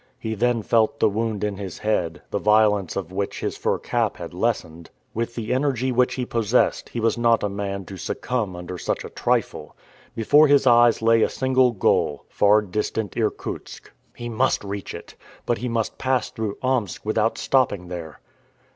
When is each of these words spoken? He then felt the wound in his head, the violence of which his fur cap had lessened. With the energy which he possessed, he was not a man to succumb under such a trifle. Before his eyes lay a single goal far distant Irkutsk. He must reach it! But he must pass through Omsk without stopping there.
He 0.17 0.33
then 0.33 0.63
felt 0.63 0.99
the 0.99 1.07
wound 1.07 1.43
in 1.43 1.57
his 1.57 1.77
head, 1.77 2.23
the 2.31 2.39
violence 2.39 2.95
of 2.95 3.11
which 3.11 3.41
his 3.41 3.55
fur 3.55 3.77
cap 3.77 4.17
had 4.17 4.33
lessened. 4.33 4.89
With 5.13 5.35
the 5.35 5.53
energy 5.53 5.91
which 5.91 6.15
he 6.15 6.25
possessed, 6.25 6.89
he 6.89 6.99
was 6.99 7.19
not 7.19 7.43
a 7.43 7.49
man 7.49 7.85
to 7.85 7.97
succumb 7.97 8.55
under 8.55 8.79
such 8.79 9.03
a 9.05 9.11
trifle. 9.11 9.75
Before 10.15 10.47
his 10.47 10.65
eyes 10.65 11.03
lay 11.03 11.21
a 11.21 11.29
single 11.29 11.71
goal 11.71 12.25
far 12.29 12.63
distant 12.63 13.15
Irkutsk. 13.15 13.91
He 14.15 14.27
must 14.27 14.63
reach 14.63 14.95
it! 14.95 15.13
But 15.45 15.59
he 15.59 15.69
must 15.69 15.99
pass 15.99 16.31
through 16.31 16.57
Omsk 16.63 17.05
without 17.05 17.37
stopping 17.37 17.87
there. 17.87 18.21